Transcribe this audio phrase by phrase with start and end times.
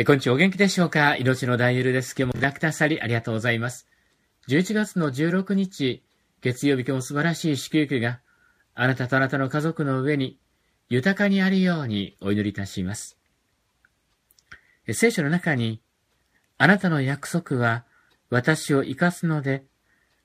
[0.00, 0.34] えこんにちは。
[0.34, 1.16] お元気でしょうか？
[1.16, 2.14] 命の大ゆるです。
[2.18, 3.86] 今日もラクタサリありがとうございます。
[4.48, 6.02] 11月の16日、
[6.40, 8.20] 月曜日今日も素晴らしい祝福が
[8.74, 10.38] あなたとあなたの家族の上に
[10.88, 13.18] 豊かにあるようにお祈りいたします。
[14.90, 15.82] 聖書の中に、
[16.56, 17.84] あなたの約束は
[18.30, 19.64] 私を生かすので、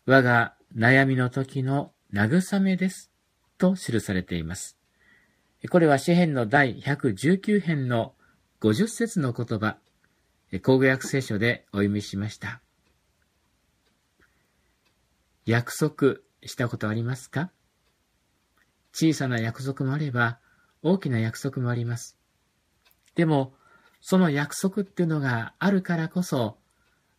[0.06, 3.12] 我が悩みの時の慰めです。
[3.58, 4.78] と記されています。
[5.70, 8.14] これは詩編の第119編の
[8.62, 9.78] 50節の言葉、
[10.62, 12.62] 口語訳聖書でお読みしました。
[15.46, 17.52] 約束したことありますか？
[18.94, 20.40] 小さな約束もあれば、
[20.82, 22.18] 大きな約束もあります。
[23.16, 23.54] でも、
[24.02, 26.58] その約束っていうのがあるからこそ、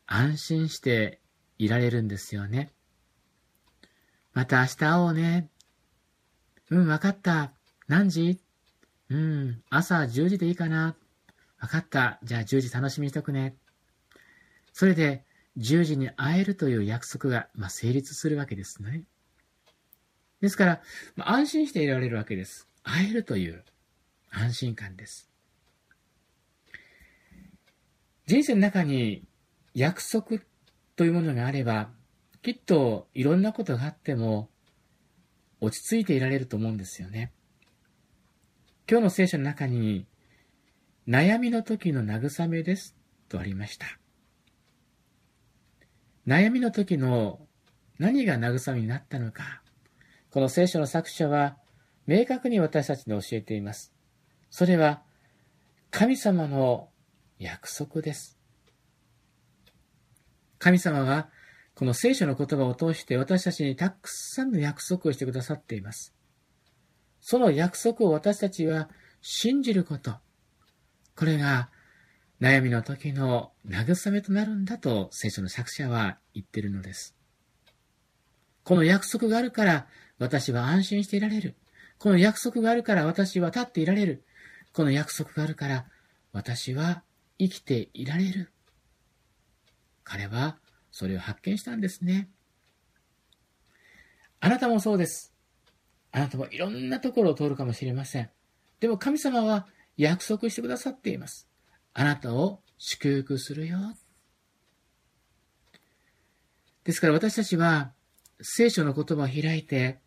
[0.07, 1.21] 安心して
[1.59, 2.73] いられるんですよね。
[4.33, 5.51] また明日会おうね。
[6.71, 7.53] うん、わかった。
[7.89, 8.41] 何時？
[9.11, 10.97] うん、朝10時でいいかな。
[11.67, 12.21] わかった。
[12.23, 13.57] じゃあ10時楽しみにしとくね。
[14.73, 15.25] それで
[15.59, 19.03] 10時に会えるという約束が、まあ、成立するわけですね。
[20.41, 20.81] ですから、
[21.17, 22.69] まあ、安心していられるわけです。
[22.85, 23.65] 会えるという
[24.31, 25.29] 安心感です。
[28.27, 29.25] 人生の中に
[29.75, 30.39] 約束
[30.95, 31.91] というものがあれば、
[32.43, 34.51] きっといろんなことがあっても
[35.61, 37.33] 落ち着いていられると思うんですよね。
[38.89, 40.07] 今日の聖書の中に
[41.09, 42.97] 悩みの時の慰めです
[43.29, 43.87] とありました。
[46.27, 47.39] 悩みの時の
[47.99, 49.63] 何が慰めになったのか、
[50.31, 51.57] この聖書の作者は
[52.07, 53.93] 明確に私たちに教えています。
[54.51, 55.03] それは
[55.91, 56.89] 神様の
[57.39, 58.39] 約束です。
[60.59, 61.29] 神様は
[61.77, 66.15] この聖書の言葉を通して私たちにたくさんの約束をしてくださっています。
[67.21, 68.89] その約束を私たちは
[69.21, 70.17] 信じること。
[71.17, 71.71] これが
[72.41, 77.17] 悩みの時の慰めとなるんだと聖書の作者は言ってるのです。
[78.65, 79.87] この約束があるから
[80.19, 81.57] 私は安心していられる。
[81.99, 84.25] この約束があるから私は立っていられる。
[84.75, 85.87] この約束があるから
[86.33, 87.03] 私は
[87.39, 88.53] 生きていられる。
[90.05, 90.59] 彼は
[90.91, 92.29] それを発見したんですね。
[94.41, 95.33] あなたもそうです。
[96.13, 98.29] あなたもいろんなところを通るかもしれません。
[98.81, 99.67] でも神様は
[99.97, 101.49] 約束してくださっています。
[101.95, 103.79] あなたを祝福するよ。
[106.85, 107.93] ですから私たちは
[108.41, 109.99] 聖書の言葉を開いて、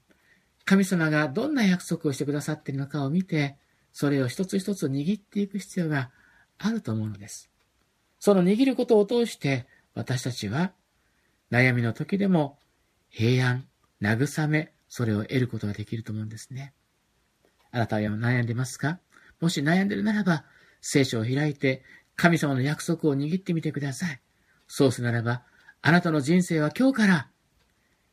[0.65, 3.57] 神様がどんな約束をしてくださっているのかを見て、
[3.91, 6.11] それを一つ一つ握っていく必要が
[6.59, 7.49] あると思うのです。
[8.19, 10.73] その握ることを通して、私たちは
[11.51, 12.59] 悩みの時でも
[13.09, 13.65] 平安、
[14.01, 16.73] 慰め、それを得ることができると思うんですね。
[17.71, 18.99] あなたは悩んでますか？
[19.39, 20.45] もし悩んでるならば、
[20.81, 21.83] 聖書を開いて、
[22.15, 24.19] 神様の約束を握ってみてください。
[24.67, 25.43] そうすならば、
[25.81, 27.29] あなたの人生は今日から、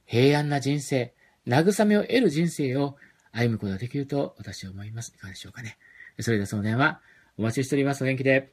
[0.05, 1.15] 平安な人生、
[1.47, 2.97] 慰めを得る人生を
[3.33, 5.13] 歩むことができると私は思います。
[5.15, 5.77] いかがでしょうかね。
[6.21, 7.01] それではその電話、
[7.37, 8.03] お待ちしております。
[8.03, 8.53] お元気で。